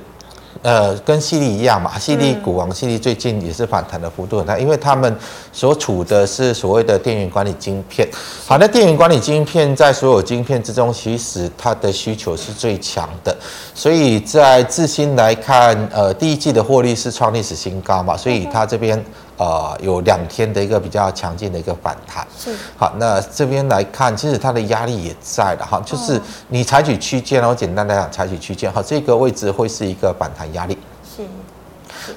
[0.61, 5.13] 呃，跟犀利一样嘛，犀利股王犀利最近也是反弹的幅度很大，因为他们
[5.51, 8.07] 所处的是所谓的电源管理晶片。
[8.47, 13.35] 好，那电源管理晶片在所有晶片之中，其实它的需求是最强的，
[13.75, 19.03] 所以在智新来看，呃，第一季的获利是创历史新高嘛，所以它这边。
[19.43, 22.93] 呃，有两天的一个比较强劲的一个反弹，是好。
[22.97, 31.27] 那这边来看，其实它的压力也在的哈，就是你采取区间，然后简单来讲，采取区间哈，这个位置会是一个反弹压力，是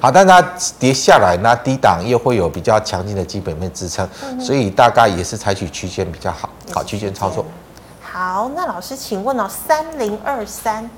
[0.01, 0.09] 好。
[0.09, 0.41] 但它
[0.79, 4.09] 跌下来，那低档又会有比较强劲的基本面支撑，
[4.41, 7.45] 所以大概也是采取区间比较好，好区间操作。
[8.01, 10.89] 好，那老师请问哦，三零二三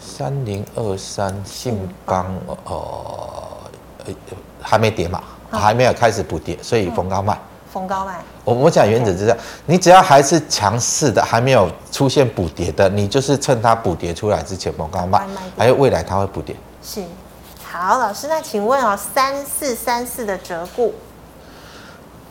[0.00, 2.24] 三零二三信邦，
[2.64, 3.53] 呃，
[4.60, 7.38] 还没跌嘛，还没有开始补跌，所以逢高卖。
[7.72, 8.20] 逢高卖。
[8.44, 9.36] 我我讲原则是这样，
[9.66, 15.26] 你只要还是强势的，还没有出现补跌的，你就是趁它补跌出来之前逢高卖，
[15.58, 16.54] 还有未来它会补跌。
[16.82, 17.02] 是。
[17.64, 20.94] 好，老师，那请问哦，三四三四的折固。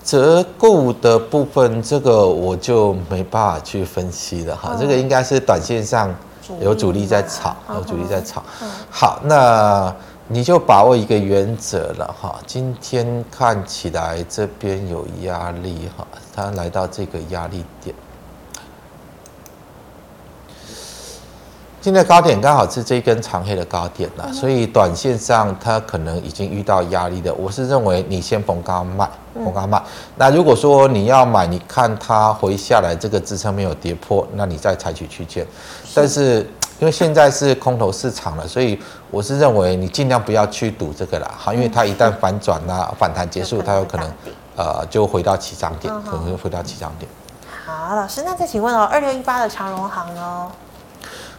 [0.05, 4.69] 折固的部分，这个我就没办法去分析了哈。
[4.73, 6.13] 嗯、这个应该是短线上
[6.61, 8.41] 有主力在炒，有主力在炒。
[8.61, 9.93] 嗯、好，那
[10.33, 12.39] 你就把握一个原则了哈。
[12.47, 17.95] 今天看起来这边有压力哈，它来到这个压力点。
[21.83, 27.33] 现在高点刚好是这一根长黑的高点了，所以短线上它可能已经遇到压力的。
[27.33, 29.83] 我是认为你先逢高卖，逢高卖。
[30.15, 35.45] 那如果说你要买，你看它回下来这个支撑没有跌破，那你再采取区间。
[35.93, 36.37] 但是
[36.79, 44.09] 因为现在是空头市场了，所以我是认为你尽量不要去赌这个了，哈，因为它一旦反转啊，反弹结束，它有可能
[44.55, 47.11] 呃就回到起涨点，可能回到起涨点。
[47.65, 50.47] 好，老师，那再请问哦，二六一八的长荣行呢？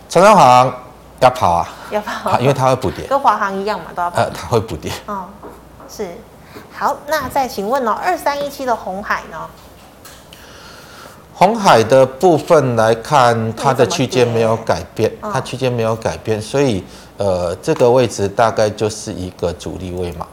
[0.08, 0.74] 长荣行
[1.20, 4.20] 要跑啊，要跑，因为它会补跌，跟华航一样嘛，都要跑。
[4.20, 4.92] 呃，它会补跌。
[5.06, 5.26] 哦，
[5.88, 6.08] 是。
[6.72, 9.38] 好，那再请问哦，二三一七的红海呢？
[11.32, 16.84] 红海的部分来看，它的区间没有改变，它区间没有改变，所以
[17.16, 20.26] 呃，这个位置大概就是一个主力位嘛。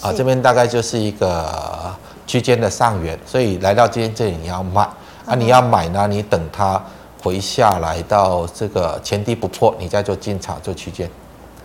[0.00, 1.94] 啊，这边大概就是一个
[2.26, 4.82] 区间的上缘，所以来到今天这里你要卖
[5.26, 6.80] 啊，你要买呢，你等它。
[7.22, 11.08] 回下来到这个前低不破，你再做进场做区间。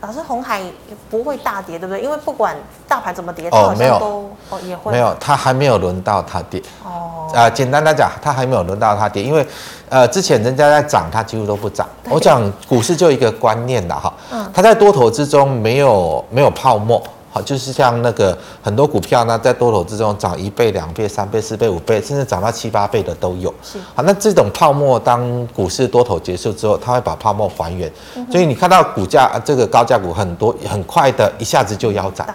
[0.02, 0.62] 老师，红海
[1.10, 2.04] 不会大跌，对不对？
[2.04, 2.54] 因为不管
[2.90, 3.96] 大盘怎么跌，哦，没有，
[4.50, 6.62] 哦，也会没有，它还没有轮到它跌。
[6.84, 9.48] 哦，啊、呃，简单来讲，它还没有轮到它跌，因为
[9.88, 11.88] 呃，之前人家在涨，它几乎都不涨。
[12.10, 17.02] 我讲股市就一个观念的哈，嗯，它在多头之中没有没有泡沫。
[17.34, 23.52] 好，就是像那个很多股票呢，在多头之中涨一倍、两倍、三倍、四倍、五倍，甚至涨到七八倍的都有。
[23.64, 27.92] 是，好，那这种泡沫，当股市多头结束之后，它会把泡沫还原。
[28.16, 32.28] 嗯、所以你看到股价这个高价股很多，很快的一下子就腰斩。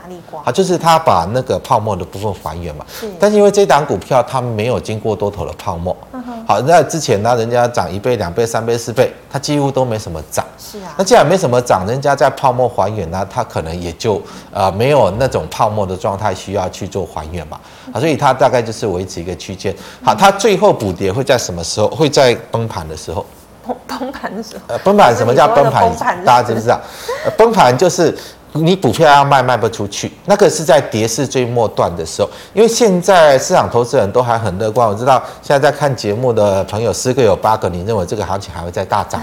[0.43, 2.85] 好，就是它把那个泡沫的部分还原嘛。
[2.89, 3.09] 是。
[3.21, 5.97] 但是因为这档股票它没有经过多头的泡沫。
[6.13, 10.45] 嗯、哼好，那之前呢，人家涨一倍、两倍、三倍、四倍，它几乎都没什么涨。
[10.59, 10.95] 是啊。
[10.97, 14.89] 那既然没什么涨，人家在泡沫还原呢，它可能也就呃没。
[14.89, 17.61] 有那种泡沫的状态，需要去做还原嘛？
[17.93, 19.75] 啊，所以它大概就是维持一个区间。
[20.03, 21.89] 好，它最后补跌会在什么时候？
[21.89, 23.27] 会在崩盘的时候。
[23.67, 24.63] 崩崩盘的时候。
[24.69, 25.95] 呃，崩盘什么叫崩盘？
[26.25, 26.81] 大家知不知道？
[27.27, 28.17] 呃崩盘就是
[28.63, 32.29] 你股票要卖卖不出去，那个是在跌势最末段的时候。
[32.53, 39.21] 因为现在市场投资人都还很乐观，我知道现在在看节目的朋友十个有八个，你认为这个行情还会再大涨。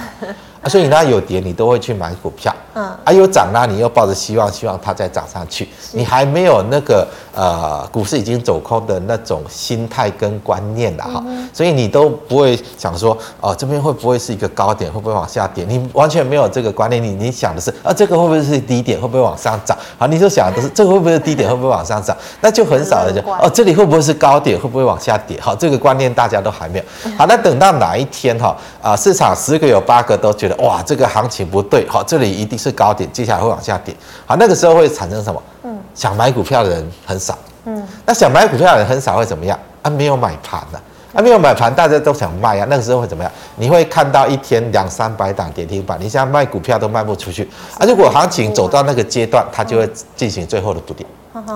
[0.67, 2.53] 所以那有跌，你都会去买股票。
[2.75, 5.67] 嗯，啊又涨了，你又抱着希望，希望它再涨上去。
[5.93, 11.23] 你还没有那个呃，股市已经走空的那种心态跟观念了哈。
[11.25, 15.65] 嗯、所以你都不会想说，哦，这边会不会是一个高点，会不会往下跌？
[15.67, 17.01] 你完全没有这个观念。
[17.01, 19.77] 你你想的是，啊，这个会不会是低点，会不会往上涨？
[19.97, 22.15] 好，你就想的是，这个会不会是低点，会不会往上涨？
[22.41, 25.39] 那就很少人讲，哦，这里会不会是高点，会不会往下跌？
[25.39, 26.85] 好，这个观念大家都还没有。
[27.17, 30.55] 好，那等到哪一天哈啊，市场十个有八个都觉得。
[30.57, 35.41] 哇，这个行情不对，好，这里一定是高点，接下来会往下跌，好，那个时候会产生什么？
[35.63, 39.57] 嗯，想买股票的人很少，嗯，那想买股票的人很少会怎么样？
[39.83, 40.79] 啊，没有买盘的，
[41.13, 43.31] 啊，没有买盘，大家都想卖啊，那个时候会怎么样？
[43.55, 47.47] 你会看到一天两三百档跌停板，你现在卖股票都卖不出去，
[47.77, 51.05] 啊，如果行情走到那个阶段，它就会进行最后的补跌。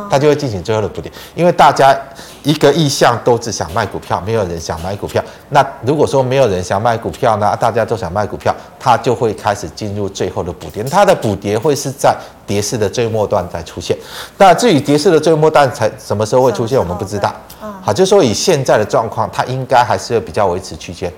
[0.10, 1.98] 它就会进行最后的补跌，因为大家
[2.44, 5.24] 一个意向都只想卖股票，没有人想买股票。
[5.50, 10.84] 那如果说没有人想卖股票呢，大家都想卖股票，它就会开始进入最后的补跌。
[10.84, 12.16] 它的补跌会是在
[12.46, 13.98] 跌势的最末段才出现。
[14.38, 17.34] 那至于跌势的最末段才什么时候会出现，我们不知道。
[17.82, 21.12] 好，就是说以现在的状况，它应该还是会比较维持区间。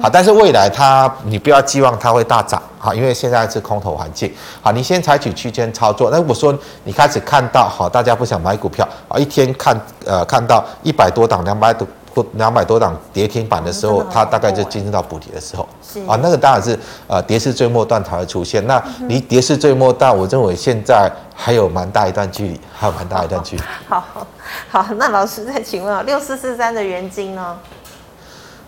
[0.00, 6.10] 好，但是未来它，你不要寄望它会大涨，好，因为现在是空头环境，好，你先采取区间操作。
[6.10, 18.66] 那如果说你开始看到，好，大家不想买股票，啊，一天看，呃，看到一百多档、两百多或两百多档跌停板的时候，它大概就进入到补跌的时候，是啊，那个当然是呃跌势最末段才会出现。
[18.66, 23.62] 那离跌势最末段，我认为现在还有蛮大一段距离，还有蛮大一段距离。
[23.88, 24.26] 好好
[24.70, 27.56] 好，那老师再请问啊，六四四三的原金呢？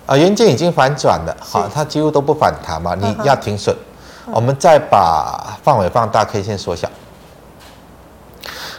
[0.07, 3.75] 啊，元件已经反转了，好是，它几乎都不反弹嘛，你要停损。
[4.27, 6.89] 我们再把范围放大，K 线缩小。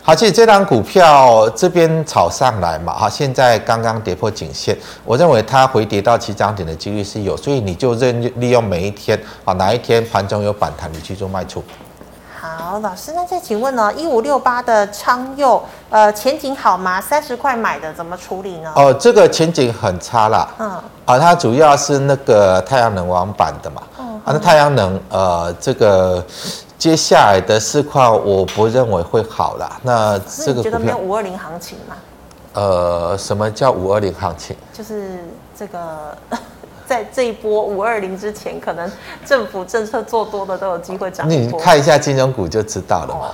[0.04, 4.76] 好，其实这张股票这边炒上来嘛，哈，现在刚刚跌破颈线，
[5.06, 11.64] 我认为它回跌到起涨点的几率是有，所以你就认利用每一天啊，哪一天盘中有反弹，你去做卖出。
[12.42, 13.94] 好，老师，那再请问呢？
[13.94, 15.62] 一五六八的昌佑，
[15.92, 17.00] 呃，前景好吗？
[17.00, 18.74] 三十块买的，怎么处理呢？
[18.76, 20.50] 哦，这个前景很差啦。
[20.58, 20.68] 嗯。
[21.06, 23.84] 啊，它主要是那个太阳能网板的嘛。
[24.00, 24.20] 嗯。
[24.26, 26.26] 啊，那太阳能，呃，这个
[26.80, 29.80] 接下来的市况，我不认为会好啦。
[29.84, 31.96] 那这个，你觉得没有五二零行情吗？
[32.54, 34.56] 呃，什么叫五二零行情？
[34.74, 35.24] 就是
[35.56, 36.18] 这个。
[36.92, 38.92] 在这一波五二零之前，可能
[39.26, 41.30] 政府政策做多的都有机会涨。
[41.30, 43.32] 你看一下金融股就知道了嘛。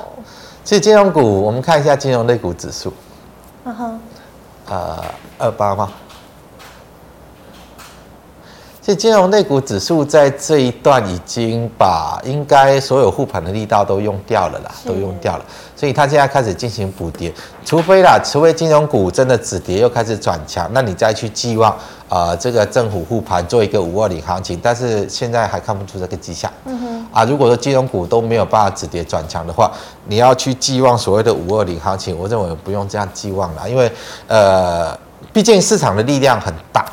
[0.63, 2.93] 其实金融股，我们看一下金融类股指数。
[3.63, 3.99] 嗯哼。
[4.69, 5.03] 呃，
[5.39, 5.91] 二八吗？
[8.79, 15.43] 其实金融类股指数在这一段已经把应该所有护盘的力道都用掉了啦，都用掉了。
[15.77, 17.31] 所以它现在开始进行补跌，
[17.63, 21.71] 除非啦，除非金融股真的止跌又开始转强，那你再去寄望
[22.09, 24.59] 啊、呃，这个政府护盘做一个五二零行情。
[24.61, 26.51] 但是现在还看不出这个迹象。
[26.65, 27.07] 嗯哼。
[27.13, 29.71] 啊，如果说金融股都没有办法止跌转强的话，
[30.07, 33.91] 你要去寄望所谓的五二零行情，我认为不用这样寄望了，因为
[34.27, 34.97] 呃，
[35.31, 36.85] 毕竟市场的力量很大。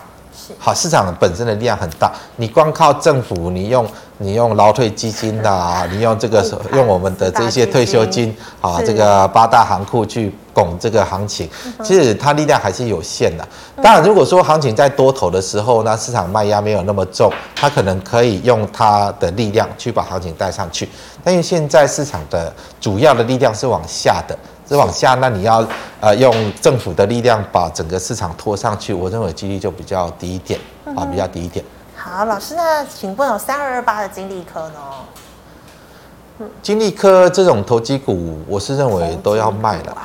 [0.58, 3.86] 好，市场本身的力量很大，你光靠政府，你用
[4.18, 11.48] 你用劳退基金呐啊，你用这个用我们的这些退休金啊，这个八大行库去拱这个行情，
[11.82, 13.46] 其实它力量还是有限的。
[13.82, 20.88] 当然，如果说行情在多头的时候，那市场卖压没有那么重，它可能可以用它的力量去把行情带上去。
[21.22, 24.36] 但因为现在市场的主要的力量是往下的。
[24.66, 25.62] 是往下，那你要
[26.00, 30.58] 呃用政府的力量把整个市场拖上去，我认为几率就比较低一点
[30.96, 31.62] 啊，比较低一点。
[32.06, 36.46] 好，老师，那请问有三二二八的金利科呢？
[36.60, 39.96] 金利科这种投机股，我是认为都要卖了，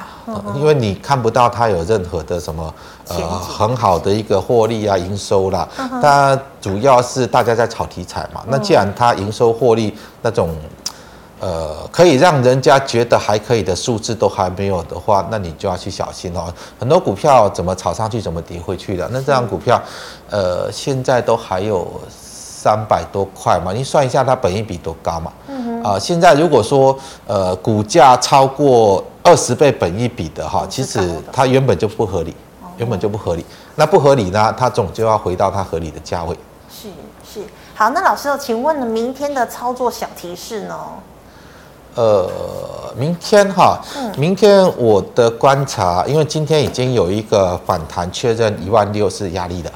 [0.55, 2.73] 因为你看不到它有任何的什么
[3.09, 5.67] 呃很好的一个获利啊、营收啦。
[6.01, 8.41] 它主要是大家在炒题材嘛。
[8.47, 10.55] 那既然它营收获利那种。
[11.39, 16.53] 呃，可以让人家觉得还可以的数字都还没有的话，那你就要去小心哦。
[16.77, 19.07] 很多股票怎么炒上去，怎么跌回去的？
[19.11, 19.81] 那这样股票，
[20.29, 25.31] 呃，现在都还有三百多块嘛，你算一下它本益比多高嘛？
[25.47, 25.83] 嗯哼。
[25.83, 30.99] 啊、呃，现在如果说呃股价超过二十倍本益比的哈，其实
[31.31, 32.35] 它原本就不合理，
[32.77, 33.45] 原本就不合理。
[33.75, 36.37] 那不合理呢，它总就要回到它合理的价位。
[36.69, 36.89] 是
[37.23, 37.45] 是。
[37.73, 40.77] 好，那老师，请问明天的操作小提示呢？
[41.95, 42.29] 呃，
[42.95, 43.79] 明天哈，
[44.17, 49.71] 明天我的观察，因为今天已经有一个反弹确认一万六是压力的，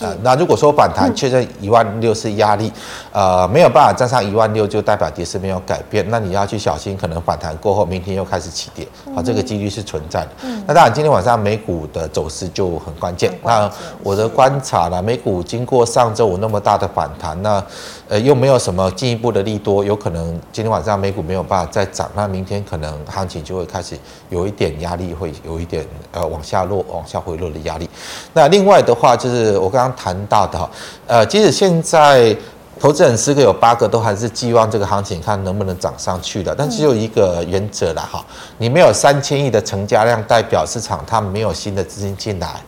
[0.00, 2.72] 呃，那如果说反弹确认一万六是压力，
[3.12, 10.28] 呃，没有办法站上一万六，就代表跌势没有改变，那你要去小心，可能反弹过后，明天又开始起跌，好，这个几率是存在的。
[10.66, 13.32] 那当然，今天晚上美股的走势就很关键。
[13.42, 13.70] 那
[14.02, 17.62] 我的观察呢，美股经过上周五那么大的反弹，那
[18.08, 23.96] 呃又没有什么进一步的利多，有可能今天晚上美股没有办啊，再涨，那明天可能行情就会开始
[24.28, 27.88] 有一点压力，会有一点呃往下落、往下回落的压力。
[28.34, 30.70] 那另外的话，就是我刚刚谈到的，
[31.06, 32.36] 呃，即使现在
[32.78, 38.22] 投资人十个有八个都还是寄望这个行情看能不能涨上去的，但只有一个原则了哈，
[38.58, 42.60] 你没有三千亿的成交量，代表市场它没有新的资金进来。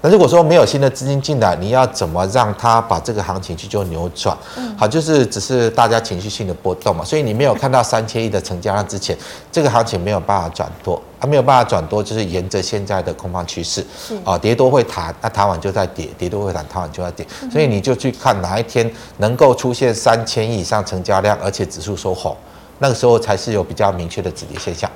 [0.00, 4.36] 那如果说没有新的资金进来，你要怎么让它把这个行情去做扭转？
[4.76, 7.04] 好，就是只是大家情绪性的波动嘛。
[7.04, 9.16] 所以你没有看到三千亿的成交量之前，
[9.50, 13.84] 这个行情没有办法转多，它没有办法转多，就是沿着现在的空方趋势，
[14.24, 17.26] 啊，跌多会弹，那弹完就在跌，跌多会弹，弹完就在跌。
[17.50, 22.36] 所以你就去看哪一天能够出现三千亿以上成交量，而且指数收红，
[22.78, 24.88] 那个时候才是有比较明确的止跌现象。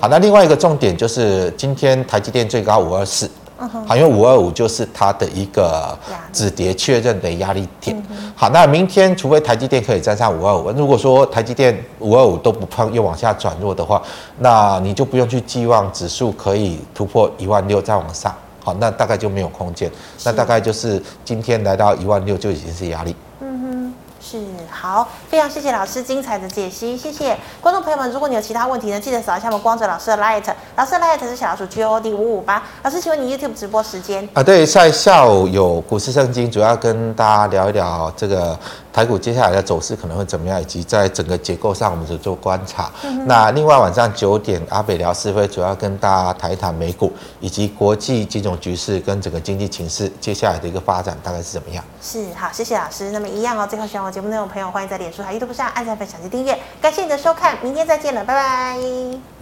[0.00, 3.30] 好，那另外一个重点就是今天台积电最高五二四。
[3.68, 5.96] 好，因为五二五就是它的一个
[6.32, 8.02] 止跌确认的压力点。
[8.34, 14.02] 好，那明天除非台积电可以站上五二五，如果说台积电五二五都不碰，又往下转弱的话，
[14.38, 18.34] 那你就不用去寄望指数可以突破一万六再往上。
[18.64, 19.90] 好，那大概就没有空间。
[20.24, 23.14] 那大概就是今天来到一万六就已经是压力。
[23.40, 24.38] 嗯哼是
[24.80, 28.10] 好，非常谢谢老师精彩的解析，谢谢观众朋友们。
[28.10, 30.42] 如果你有其他问题呢，记得扫一下我们光泽老师的 Light，
[30.74, 32.62] 老师的 Light 是小老鼠 G O D 五五八。
[32.82, 34.42] 老师，请问你 YouTube 直播时间啊？
[34.42, 38.58] 对，在下午有股市圣经，主要跟大家聊一聊这个。
[38.92, 42.90] 台股接下来的走势可能会怎么样，以及在整个结构上，我们只做观察。
[43.04, 51.84] 嗯、那另外晚上九点，阿北聊是非主要跟大家谈一谈美股以及国际金融局势跟整个经济情势接下来的一个发展大概是怎么样？
[52.02, 53.10] 是好，谢谢老师。
[53.10, 56.58] 那么一样哦，最后喜欢我节目内容的朋友，欢迎在脸书还有 YouTube 上按赞、分享及订阅。
[56.82, 59.39] 感谢你的收看，明天再见了，拜拜。